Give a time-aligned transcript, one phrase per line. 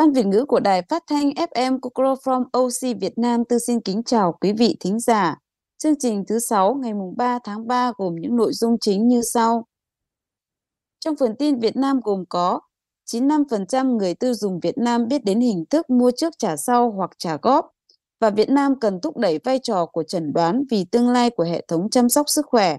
[0.00, 3.80] Ban Việt ngữ của Đài Phát thanh FM Kukro from OC Việt Nam tư xin
[3.80, 5.36] kính chào quý vị thính giả.
[5.78, 9.66] Chương trình thứ 6 ngày 3 tháng 3 gồm những nội dung chính như sau.
[11.00, 12.60] Trong phần tin Việt Nam gồm có
[13.10, 17.10] 95% người tiêu dùng Việt Nam biết đến hình thức mua trước trả sau hoặc
[17.18, 17.70] trả góp,
[18.20, 21.44] và Việt Nam cần thúc đẩy vai trò của chẩn đoán vì tương lai của
[21.44, 22.76] hệ thống chăm sóc sức khỏe.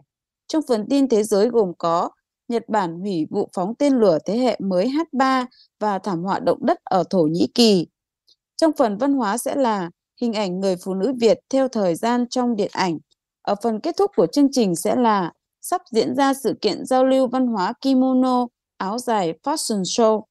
[0.47, 2.09] Trong phần tin thế giới gồm có
[2.52, 5.45] Nhật Bản hủy vụ phóng tên lửa thế hệ mới H3
[5.79, 7.88] và thảm họa động đất ở Thổ Nhĩ Kỳ.
[8.57, 9.89] Trong phần văn hóa sẽ là
[10.21, 12.99] hình ảnh người phụ nữ Việt theo thời gian trong điện ảnh.
[13.41, 15.31] Ở phần kết thúc của chương trình sẽ là
[15.62, 20.21] sắp diễn ra sự kiện giao lưu văn hóa kimono, áo dài fashion show.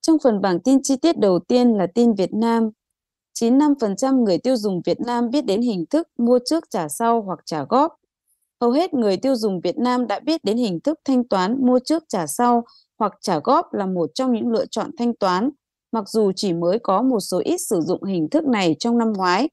[0.00, 2.70] Trong phần bảng tin chi tiết đầu tiên là tin Việt Nam.
[3.38, 7.38] 95% người tiêu dùng Việt Nam biết đến hình thức mua trước trả sau hoặc
[7.44, 7.92] trả góp.
[8.64, 11.78] Hầu hết người tiêu dùng Việt Nam đã biết đến hình thức thanh toán mua
[11.84, 12.64] trước trả sau
[12.98, 15.50] hoặc trả góp là một trong những lựa chọn thanh toán,
[15.92, 19.12] mặc dù chỉ mới có một số ít sử dụng hình thức này trong năm
[19.12, 19.48] ngoái.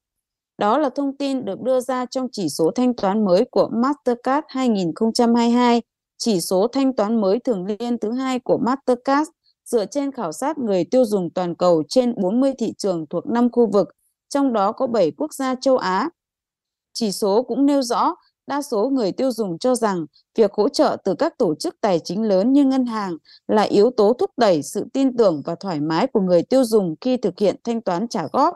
[0.58, 4.46] Đó là thông tin được đưa ra trong chỉ số thanh toán mới của Mastercard
[4.48, 5.82] 2022,
[6.18, 9.30] chỉ số thanh toán mới thường niên thứ hai của Mastercard
[9.66, 13.50] dựa trên khảo sát người tiêu dùng toàn cầu trên 40 thị trường thuộc 5
[13.52, 13.88] khu vực,
[14.30, 16.10] trong đó có 7 quốc gia châu Á.
[16.94, 18.16] Chỉ số cũng nêu rõ
[18.52, 22.00] đa số người tiêu dùng cho rằng việc hỗ trợ từ các tổ chức tài
[22.00, 25.80] chính lớn như ngân hàng là yếu tố thúc đẩy sự tin tưởng và thoải
[25.80, 28.56] mái của người tiêu dùng khi thực hiện thanh toán trả góp.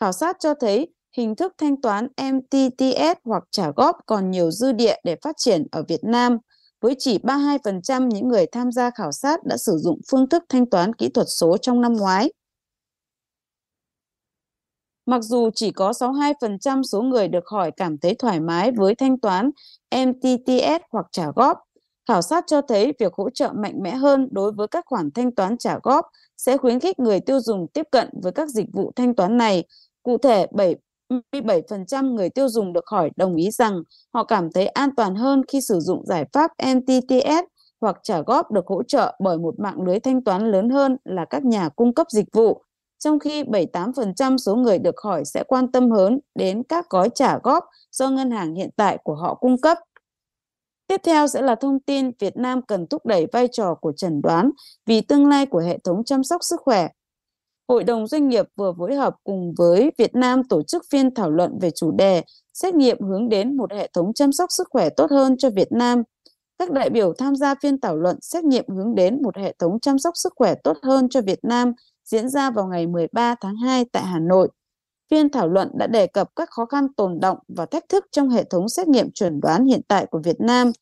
[0.00, 4.72] Khảo sát cho thấy hình thức thanh toán MTTS hoặc trả góp còn nhiều dư
[4.72, 6.38] địa để phát triển ở Việt Nam,
[6.80, 10.66] với chỉ 32% những người tham gia khảo sát đã sử dụng phương thức thanh
[10.66, 12.32] toán kỹ thuật số trong năm ngoái.
[15.08, 19.18] Mặc dù chỉ có 62% số người được hỏi cảm thấy thoải mái với thanh
[19.18, 19.50] toán
[20.06, 21.58] MTTS hoặc trả góp,
[22.08, 25.34] khảo sát cho thấy việc hỗ trợ mạnh mẽ hơn đối với các khoản thanh
[25.34, 26.06] toán trả góp
[26.36, 29.64] sẽ khuyến khích người tiêu dùng tiếp cận với các dịch vụ thanh toán này.
[30.02, 30.46] Cụ thể,
[31.32, 33.82] 77% người tiêu dùng được hỏi đồng ý rằng
[34.14, 37.44] họ cảm thấy an toàn hơn khi sử dụng giải pháp MTTS
[37.80, 41.24] hoặc trả góp được hỗ trợ bởi một mạng lưới thanh toán lớn hơn là
[41.24, 42.62] các nhà cung cấp dịch vụ
[42.98, 47.38] trong khi 78% số người được hỏi sẽ quan tâm hơn đến các gói trả
[47.38, 49.78] góp do ngân hàng hiện tại của họ cung cấp.
[50.86, 54.22] Tiếp theo sẽ là thông tin Việt Nam cần thúc đẩy vai trò của chẩn
[54.22, 54.50] đoán
[54.86, 56.88] vì tương lai của hệ thống chăm sóc sức khỏe.
[57.68, 61.30] Hội đồng doanh nghiệp vừa phối hợp cùng với Việt Nam tổ chức phiên thảo
[61.30, 62.22] luận về chủ đề
[62.54, 65.72] xét nghiệm hướng đến một hệ thống chăm sóc sức khỏe tốt hơn cho Việt
[65.72, 66.02] Nam.
[66.58, 69.80] Các đại biểu tham gia phiên thảo luận xét nghiệm hướng đến một hệ thống
[69.80, 71.72] chăm sóc sức khỏe tốt hơn cho Việt Nam
[72.10, 74.48] diễn ra vào ngày 13 tháng 2 tại Hà Nội.
[75.10, 78.30] Phiên thảo luận đã đề cập các khó khăn tồn động và thách thức trong
[78.30, 80.72] hệ thống xét nghiệm chuẩn đoán hiện tại của Việt Nam.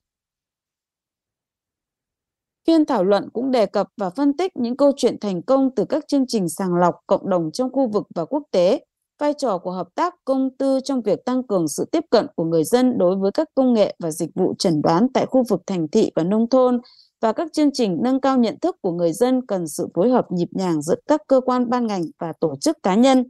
[2.66, 5.84] Phiên thảo luận cũng đề cập và phân tích những câu chuyện thành công từ
[5.84, 8.84] các chương trình sàng lọc cộng đồng trong khu vực và quốc tế,
[9.18, 12.44] vai trò của hợp tác công tư trong việc tăng cường sự tiếp cận của
[12.44, 15.62] người dân đối với các công nghệ và dịch vụ chẩn đoán tại khu vực
[15.66, 16.80] thành thị và nông thôn
[17.20, 20.26] và các chương trình nâng cao nhận thức của người dân cần sự phối hợp
[20.32, 23.24] nhịp nhàng giữa các cơ quan ban ngành và tổ chức cá nhân.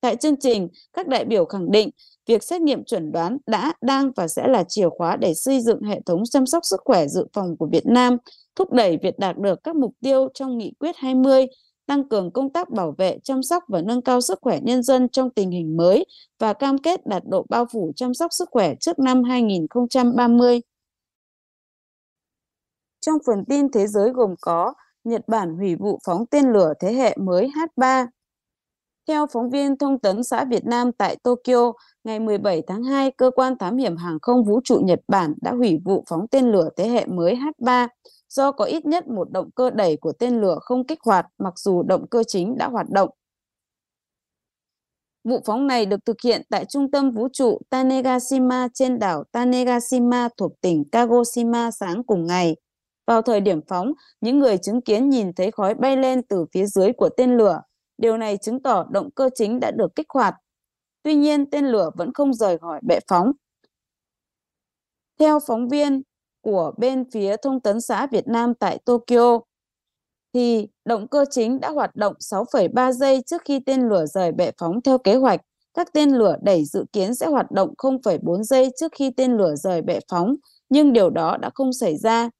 [0.00, 1.90] Tại chương trình, các đại biểu khẳng định
[2.26, 5.82] việc xét nghiệm chuẩn đoán đã, đang và sẽ là chìa khóa để xây dựng
[5.82, 8.16] hệ thống chăm sóc sức khỏe dự phòng của Việt Nam,
[8.56, 11.46] thúc đẩy việc đạt được các mục tiêu trong nghị quyết 20,
[11.86, 15.08] tăng cường công tác bảo vệ, chăm sóc và nâng cao sức khỏe nhân dân
[15.08, 16.04] trong tình hình mới
[16.38, 20.60] và cam kết đạt độ bao phủ chăm sóc sức khỏe trước năm 2030.
[23.06, 26.92] Trong phần tin thế giới gồm có Nhật Bản hủy vụ phóng tên lửa thế
[26.92, 28.06] hệ mới H3.
[29.08, 31.72] Theo phóng viên thông tấn xã Việt Nam tại Tokyo,
[32.04, 35.52] ngày 17 tháng 2, cơ quan thám hiểm hàng không vũ trụ Nhật Bản đã
[35.52, 37.88] hủy vụ phóng tên lửa thế hệ mới H3
[38.28, 41.58] do có ít nhất một động cơ đẩy của tên lửa không kích hoạt mặc
[41.58, 43.10] dù động cơ chính đã hoạt động.
[45.24, 50.28] Vụ phóng này được thực hiện tại trung tâm vũ trụ Tanegashima trên đảo Tanegashima
[50.36, 52.56] thuộc tỉnh Kagoshima sáng cùng ngày.
[53.06, 56.66] Vào thời điểm phóng, những người chứng kiến nhìn thấy khói bay lên từ phía
[56.66, 57.60] dưới của tên lửa.
[57.98, 60.34] Điều này chứng tỏ động cơ chính đã được kích hoạt.
[61.02, 63.32] Tuy nhiên, tên lửa vẫn không rời khỏi bệ phóng.
[65.18, 66.02] Theo phóng viên
[66.40, 69.40] của bên phía thông tấn xã Việt Nam tại Tokyo,
[70.34, 74.50] thì động cơ chính đã hoạt động 6,3 giây trước khi tên lửa rời bệ
[74.58, 75.40] phóng theo kế hoạch.
[75.74, 79.54] Các tên lửa đẩy dự kiến sẽ hoạt động 0,4 giây trước khi tên lửa
[79.56, 80.34] rời bệ phóng,
[80.68, 82.30] nhưng điều đó đã không xảy ra.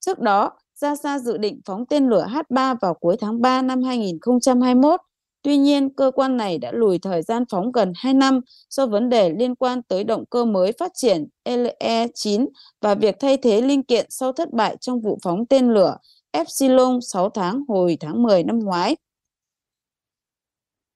[0.00, 0.50] Trước đó,
[0.82, 5.00] NASA dự định phóng tên lửa H3 vào cuối tháng 3 năm 2021.
[5.42, 9.08] Tuy nhiên, cơ quan này đã lùi thời gian phóng gần 2 năm do vấn
[9.08, 12.48] đề liên quan tới động cơ mới phát triển LE9
[12.80, 15.96] và việc thay thế linh kiện sau thất bại trong vụ phóng tên lửa
[16.30, 18.96] Epsilon 6 tháng hồi tháng 10 năm ngoái.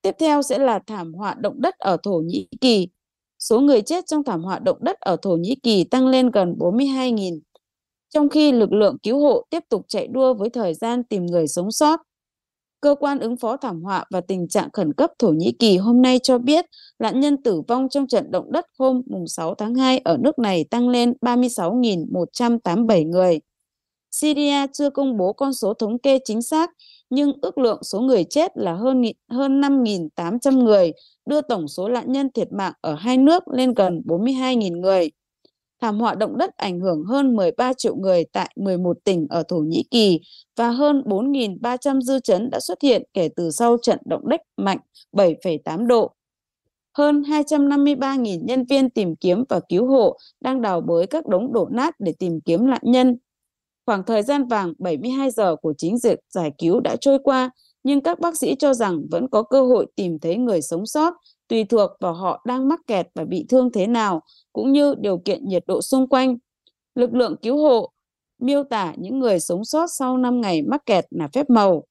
[0.03, 2.89] Tiếp theo sẽ là thảm họa động đất ở Thổ Nhĩ Kỳ.
[3.39, 6.55] Số người chết trong thảm họa động đất ở Thổ Nhĩ Kỳ tăng lên gần
[6.59, 7.41] 42.000,
[8.15, 11.49] trong khi lực lượng cứu hộ tiếp tục chạy đua với thời gian tìm người
[11.49, 12.01] sống sót.
[12.81, 16.03] Cơ quan ứng phó thảm họa và tình trạng khẩn cấp Thổ Nhĩ Kỳ hôm
[16.03, 16.65] nay cho biết
[16.99, 20.65] nạn nhân tử vong trong trận động đất hôm 6 tháng 2 ở nước này
[20.71, 23.41] tăng lên 36.187 người.
[24.11, 26.71] Syria chưa công bố con số thống kê chính xác,
[27.11, 30.93] nhưng ước lượng số người chết là hơn hơn 5.800 người,
[31.27, 35.11] đưa tổng số nạn nhân thiệt mạng ở hai nước lên gần 42.000 người.
[35.85, 39.57] Thảm họa động đất ảnh hưởng hơn 13 triệu người tại 11 tỉnh ở Thổ
[39.57, 40.21] Nhĩ Kỳ
[40.57, 44.79] và hơn 4.300 dư chấn đã xuất hiện kể từ sau trận động đất mạnh
[45.13, 46.15] 7,8 độ.
[46.99, 51.69] Hơn 253.000 nhân viên tìm kiếm và cứu hộ đang đào bới các đống đổ
[51.71, 53.17] nát để tìm kiếm nạn nhân.
[53.87, 57.51] Khoảng thời gian vàng 72 giờ của chính dịch giải cứu đã trôi qua,
[57.83, 61.15] nhưng các bác sĩ cho rằng vẫn có cơ hội tìm thấy người sống sót,
[61.55, 64.23] tùy thuộc vào họ đang mắc kẹt và bị thương thế nào,
[64.53, 66.37] cũng như điều kiện nhiệt độ xung quanh.
[66.95, 67.93] Lực lượng cứu hộ
[68.39, 71.85] miêu tả những người sống sót sau 5 ngày mắc kẹt là phép màu.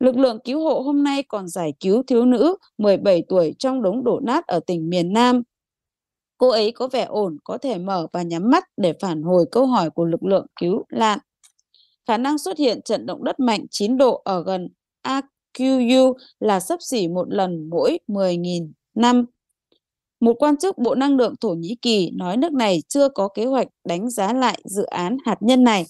[0.00, 4.04] Lực lượng cứu hộ hôm nay còn giải cứu thiếu nữ 17 tuổi trong đống
[4.04, 5.42] đổ nát ở tỉnh miền Nam.
[6.38, 9.66] Cô ấy có vẻ ổn, có thể mở và nhắm mắt để phản hồi câu
[9.66, 11.18] hỏi của lực lượng cứu nạn.
[12.06, 14.68] Khả năng xuất hiện trận động đất mạnh 9 độ ở gần
[15.58, 19.24] QU là sấp xỉ một lần mỗi 10.000 năm.
[20.20, 23.44] Một quan chức Bộ Năng lượng Thổ Nhĩ Kỳ nói nước này chưa có kế
[23.44, 25.86] hoạch đánh giá lại dự án hạt nhân này.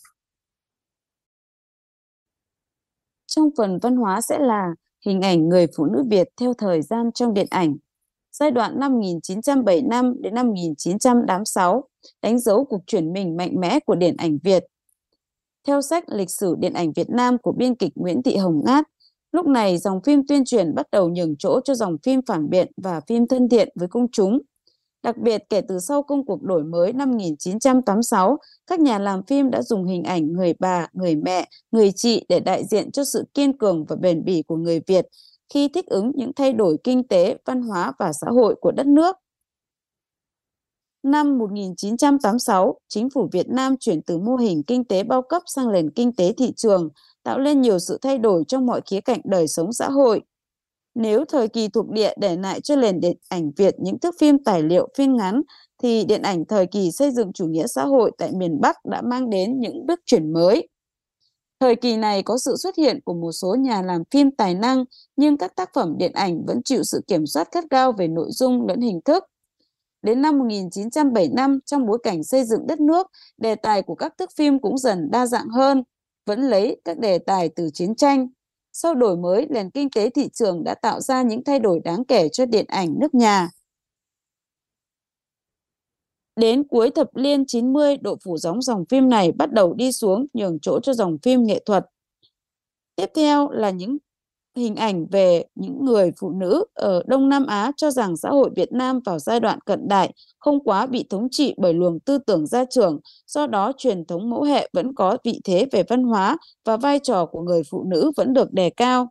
[3.26, 4.74] Trong phần văn hóa sẽ là
[5.06, 7.76] hình ảnh người phụ nữ Việt theo thời gian trong điện ảnh.
[8.32, 11.88] Giai đoạn năm 1975 đến năm 1986
[12.22, 14.64] đánh dấu cuộc chuyển mình mạnh mẽ của điện ảnh Việt.
[15.66, 18.84] Theo sách Lịch sử điện ảnh Việt Nam của biên kịch Nguyễn Thị Hồng Ngát,
[19.34, 22.72] lúc này dòng phim tuyên truyền bắt đầu nhường chỗ cho dòng phim phản biện
[22.76, 24.38] và phim thân thiện với công chúng.
[25.02, 29.50] Đặc biệt kể từ sau công cuộc đổi mới năm 1986, các nhà làm phim
[29.50, 33.24] đã dùng hình ảnh người bà, người mẹ, người chị để đại diện cho sự
[33.34, 35.06] kiên cường và bền bỉ của người Việt
[35.54, 38.86] khi thích ứng những thay đổi kinh tế, văn hóa và xã hội của đất
[38.86, 39.16] nước.
[41.04, 45.72] Năm 1986, chính phủ Việt Nam chuyển từ mô hình kinh tế bao cấp sang
[45.72, 46.88] nền kinh tế thị trường,
[47.22, 50.22] tạo lên nhiều sự thay đổi trong mọi khía cạnh đời sống xã hội.
[50.94, 54.44] Nếu thời kỳ thuộc địa để lại cho nền điện ảnh Việt những thước phim
[54.44, 55.42] tài liệu phim ngắn,
[55.82, 59.02] thì điện ảnh thời kỳ xây dựng chủ nghĩa xã hội tại miền Bắc đã
[59.02, 60.68] mang đến những bước chuyển mới.
[61.60, 64.84] Thời kỳ này có sự xuất hiện của một số nhà làm phim tài năng,
[65.16, 68.28] nhưng các tác phẩm điện ảnh vẫn chịu sự kiểm soát gắt gao về nội
[68.30, 69.24] dung lẫn hình thức.
[70.04, 73.06] Đến năm 1975, trong bối cảnh xây dựng đất nước,
[73.38, 75.82] đề tài của các thước phim cũng dần đa dạng hơn,
[76.26, 78.28] vẫn lấy các đề tài từ chiến tranh.
[78.72, 82.04] Sau đổi mới, nền kinh tế thị trường đã tạo ra những thay đổi đáng
[82.04, 83.50] kể cho điện ảnh nước nhà.
[86.36, 90.26] Đến cuối thập niên 90, độ phủ sóng dòng phim này bắt đầu đi xuống
[90.32, 91.86] nhường chỗ cho dòng phim nghệ thuật.
[92.96, 93.96] Tiếp theo là những
[94.56, 98.50] hình ảnh về những người phụ nữ ở Đông Nam Á cho rằng xã hội
[98.56, 102.18] Việt Nam vào giai đoạn cận đại không quá bị thống trị bởi luồng tư
[102.18, 106.04] tưởng gia trưởng, do đó truyền thống mẫu hệ vẫn có vị thế về văn
[106.04, 109.08] hóa và vai trò của người phụ nữ vẫn được đề cao.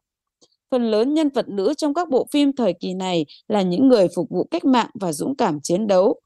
[0.71, 4.07] Phần lớn nhân vật nữ trong các bộ phim thời kỳ này là những người
[4.15, 6.19] phục vụ cách mạng và dũng cảm chiến đấu.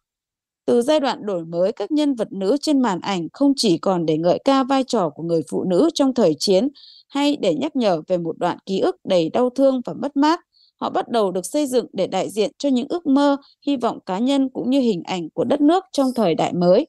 [0.68, 4.06] Từ giai đoạn đổi mới, các nhân vật nữ trên màn ảnh không chỉ còn
[4.06, 6.70] để ngợi ca vai trò của người phụ nữ trong thời chiến
[7.10, 10.40] hay để nhắc nhở về một đoạn ký ức đầy đau thương và mất mát.
[10.82, 14.00] Họ bắt đầu được xây dựng để đại diện cho những ước mơ, hy vọng
[14.06, 16.88] cá nhân cũng như hình ảnh của đất nước trong thời đại mới.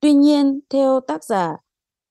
[0.00, 1.56] Tuy nhiên, theo tác giả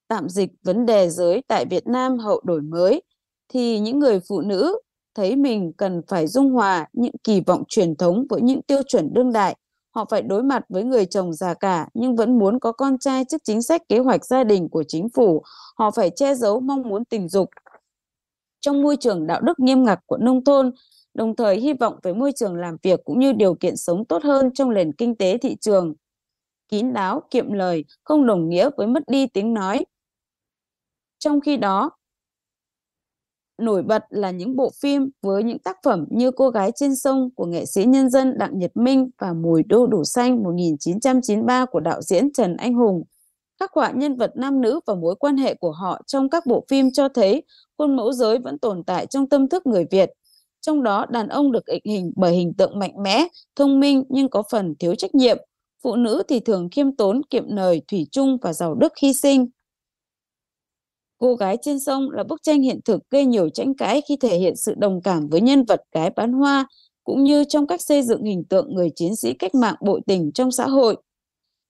[0.07, 3.01] tạm dịch vấn đề giới tại Việt Nam hậu đổi mới,
[3.49, 4.79] thì những người phụ nữ
[5.17, 9.13] thấy mình cần phải dung hòa những kỳ vọng truyền thống với những tiêu chuẩn
[9.13, 9.55] đương đại.
[9.95, 13.25] Họ phải đối mặt với người chồng già cả nhưng vẫn muốn có con trai
[13.25, 15.41] trước chính sách kế hoạch gia đình của chính phủ.
[15.77, 17.49] Họ phải che giấu mong muốn tình dục
[18.59, 20.71] trong môi trường đạo đức nghiêm ngặt của nông thôn,
[21.13, 24.23] đồng thời hy vọng về môi trường làm việc cũng như điều kiện sống tốt
[24.23, 25.93] hơn trong nền kinh tế thị trường.
[26.69, 29.85] Kín đáo, kiệm lời không đồng nghĩa với mất đi tiếng nói.
[31.19, 31.91] Trong khi đó,
[33.57, 37.29] nổi bật là những bộ phim với những tác phẩm như Cô gái trên sông
[37.35, 41.79] của nghệ sĩ nhân dân Đặng Nhật Minh và Mùi đô đủ xanh 1993 của
[41.79, 43.03] đạo diễn Trần Anh Hùng.
[43.59, 46.65] Các họa nhân vật nam nữ và mối quan hệ của họ trong các bộ
[46.69, 47.43] phim cho thấy
[47.77, 50.09] khuôn mẫu giới vẫn tồn tại trong tâm thức người Việt.
[50.61, 54.29] Trong đó, đàn ông được định hình bởi hình tượng mạnh mẽ, thông minh nhưng
[54.29, 55.37] có phần thiếu trách nhiệm.
[55.83, 59.47] Phụ nữ thì thường khiêm tốn, kiệm lời, thủy chung và giàu đức hy sinh.
[61.17, 64.37] Cô gái trên sông là bức tranh hiện thực gây nhiều tranh cãi khi thể
[64.37, 66.67] hiện sự đồng cảm với nhân vật gái bán hoa,
[67.03, 70.31] cũng như trong cách xây dựng hình tượng người chiến sĩ cách mạng bội tình
[70.31, 70.97] trong xã hội.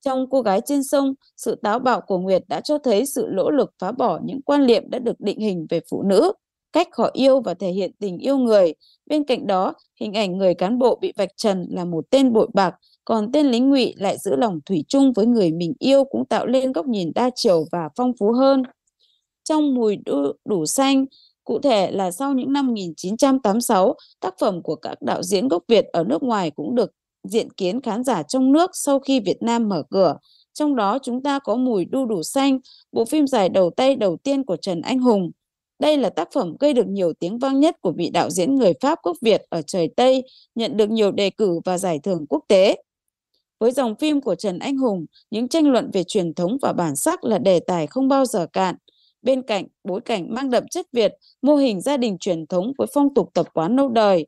[0.05, 3.51] Trong cô gái trên sông, sự táo bạo của Nguyệt đã cho thấy sự nỗ
[3.51, 6.31] lực phá bỏ những quan niệm đã được định hình về phụ nữ,
[6.73, 8.73] cách họ yêu và thể hiện tình yêu người.
[9.05, 12.47] Bên cạnh đó, hình ảnh người cán bộ bị vạch trần là một tên bội
[12.53, 12.75] bạc,
[13.05, 16.45] còn tên lính ngụy lại giữ lòng thủy chung với người mình yêu cũng tạo
[16.47, 18.63] lên góc nhìn đa chiều và phong phú hơn.
[19.47, 21.05] Trong mùi đu đủ xanh,
[21.43, 25.85] cụ thể là sau những năm 1986, tác phẩm của các đạo diễn gốc Việt
[25.85, 26.91] ở nước ngoài cũng được
[27.23, 30.17] diện kiến khán giả trong nước sau khi Việt Nam mở cửa.
[30.53, 32.59] Trong đó chúng ta có Mùi đu đủ xanh,
[32.91, 35.31] bộ phim dài đầu tay đầu tiên của Trần Anh Hùng.
[35.79, 38.73] Đây là tác phẩm gây được nhiều tiếng vang nhất của vị đạo diễn người
[38.81, 40.23] Pháp gốc Việt ở trời Tây,
[40.55, 42.75] nhận được nhiều đề cử và giải thưởng quốc tế.
[43.59, 46.95] Với dòng phim của Trần Anh Hùng, những tranh luận về truyền thống và bản
[46.95, 48.75] sắc là đề tài không bao giờ cạn.
[49.21, 52.87] Bên cạnh bối cảnh mang đậm chất Việt, mô hình gia đình truyền thống với
[52.93, 54.27] phong tục tập quán lâu đời,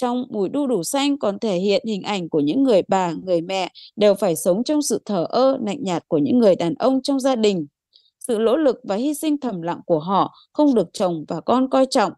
[0.00, 3.40] trong mùi đu đủ xanh còn thể hiện hình ảnh của những người bà, người
[3.40, 7.02] mẹ đều phải sống trong sự thờ ơ, lạnh nhạt của những người đàn ông
[7.02, 7.66] trong gia đình.
[8.28, 11.70] Sự nỗ lực và hy sinh thầm lặng của họ không được chồng và con
[11.70, 12.12] coi trọng.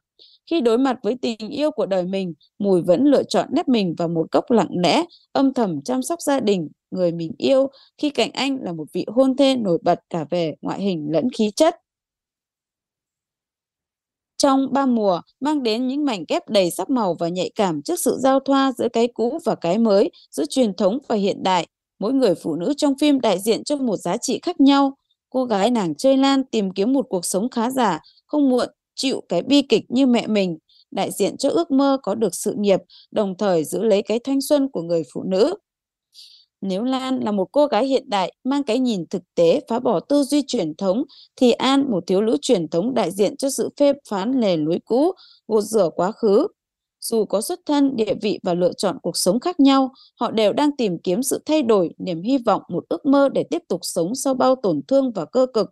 [0.50, 3.94] Khi đối mặt với tình yêu của đời mình, Mùi vẫn lựa chọn nếp mình
[3.98, 7.66] vào một góc lặng lẽ, âm thầm chăm sóc gia đình, người mình yêu,
[7.98, 11.28] khi cạnh anh là một vị hôn thê nổi bật cả về ngoại hình lẫn
[11.38, 11.76] khí chất
[14.42, 18.00] trong ba mùa mang đến những mảnh ghép đầy sắc màu và nhạy cảm trước
[18.00, 21.66] sự giao thoa giữa cái cũ và cái mới, giữa truyền thống và hiện đại.
[21.98, 24.96] Mỗi người phụ nữ trong phim đại diện cho một giá trị khác nhau.
[25.30, 29.22] Cô gái nàng chơi lan tìm kiếm một cuộc sống khá giả, không muộn, chịu
[29.28, 30.58] cái bi kịch như mẹ mình,
[30.90, 32.80] đại diện cho ước mơ có được sự nghiệp,
[33.10, 35.54] đồng thời giữ lấy cái thanh xuân của người phụ nữ.
[36.62, 40.00] Nếu Lan là một cô gái hiện đại mang cái nhìn thực tế phá bỏ
[40.00, 41.04] tư duy truyền thống
[41.36, 44.78] thì An một thiếu nữ truyền thống đại diện cho sự phê phán lề lối
[44.84, 45.12] cũ,
[45.48, 46.46] gột rửa quá khứ.
[47.00, 50.52] Dù có xuất thân, địa vị và lựa chọn cuộc sống khác nhau, họ đều
[50.52, 53.80] đang tìm kiếm sự thay đổi, niềm hy vọng, một ước mơ để tiếp tục
[53.82, 55.70] sống sau bao tổn thương và cơ cực.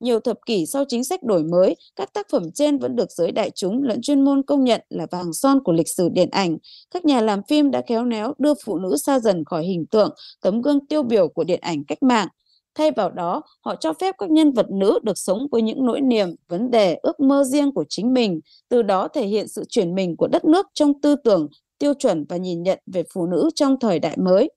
[0.00, 3.32] Nhiều thập kỷ sau chính sách đổi mới, các tác phẩm trên vẫn được giới
[3.32, 6.56] đại chúng lẫn chuyên môn công nhận là vàng son của lịch sử điện ảnh.
[6.90, 10.14] Các nhà làm phim đã khéo léo đưa phụ nữ xa dần khỏi hình tượng,
[10.42, 12.28] tấm gương tiêu biểu của điện ảnh cách mạng.
[12.74, 16.00] Thay vào đó, họ cho phép các nhân vật nữ được sống với những nỗi
[16.00, 19.94] niềm, vấn đề, ước mơ riêng của chính mình, từ đó thể hiện sự chuyển
[19.94, 21.48] mình của đất nước trong tư tưởng,
[21.78, 24.50] tiêu chuẩn và nhìn nhận về phụ nữ trong thời đại mới.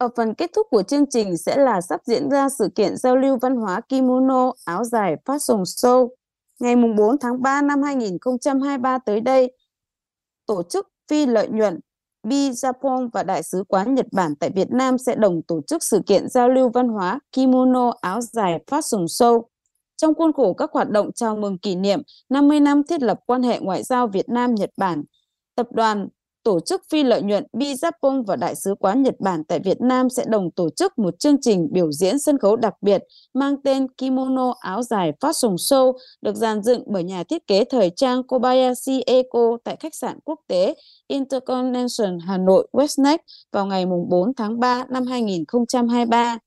[0.00, 3.16] Ở phần kết thúc của chương trình sẽ là sắp diễn ra sự kiện giao
[3.16, 6.08] lưu văn hóa kimono áo dài Fashion Show
[6.60, 9.52] ngày 4 tháng 3 năm 2023 tới đây.
[10.46, 11.80] Tổ chức phi lợi nhuận
[12.22, 15.82] Bi Japan và Đại sứ quán Nhật Bản tại Việt Nam sẽ đồng tổ chức
[15.82, 19.42] sự kiện giao lưu văn hóa kimono áo dài Fashion Show.
[19.96, 23.42] Trong khuôn khổ các hoạt động chào mừng kỷ niệm 50 năm thiết lập quan
[23.42, 25.02] hệ ngoại giao Việt Nam-Nhật Bản,
[25.54, 26.08] Tập đoàn
[26.42, 27.74] tổ chức phi lợi nhuận Bi
[28.26, 31.36] và Đại sứ quán Nhật Bản tại Việt Nam sẽ đồng tổ chức một chương
[31.40, 33.02] trình biểu diễn sân khấu đặc biệt
[33.34, 35.92] mang tên Kimono áo dài Fashion Show
[36.22, 40.40] được dàn dựng bởi nhà thiết kế thời trang Kobayashi Eko tại khách sạn quốc
[40.46, 40.74] tế
[41.08, 43.18] Intercontinental Hà Nội Westneck
[43.52, 46.38] vào ngày 4 tháng 3 năm 2023.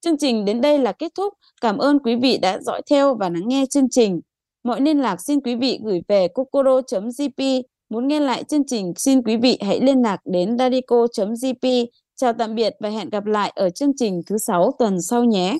[0.00, 1.34] Chương trình đến đây là kết thúc.
[1.60, 4.20] Cảm ơn quý vị đã dõi theo và lắng nghe chương trình.
[4.64, 7.42] Mọi liên lạc xin quý vị gửi về kokoro.gp
[7.88, 11.68] Muốn nghe lại chương trình, xin quý vị hãy liên lạc đến dadico.gp.
[12.16, 15.58] Chào tạm biệt và hẹn gặp lại ở chương trình thứ sáu tuần sau nhé.